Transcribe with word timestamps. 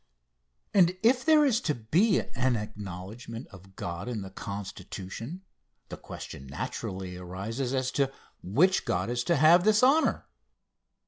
And 0.73 0.97
if 1.03 1.23
there 1.23 1.45
is 1.45 1.61
to 1.61 1.75
be 1.75 2.21
an 2.33 2.55
acknowledgment 2.55 3.45
of 3.49 3.75
God 3.75 4.07
in 4.07 4.23
the 4.23 4.31
Constitution, 4.31 5.43
the 5.89 5.95
question 5.97 6.47
naturally 6.47 7.17
arises 7.17 7.71
as 7.75 7.91
to 7.91 8.11
which 8.41 8.83
God 8.85 9.11
is 9.11 9.23
to 9.25 9.35
have 9.35 9.63
this 9.63 9.83
honor. 9.83 10.25